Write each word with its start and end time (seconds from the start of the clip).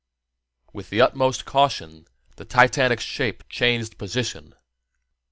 With 0.73 0.89
the 0.89 0.99
utmost 0.99 1.45
caution 1.45 2.07
the 2.37 2.43
titanic 2.43 2.99
shape 2.99 3.43
changed 3.49 3.99
position. 3.99 4.55